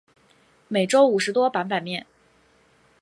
[0.67, 2.07] 每周五十多版版面。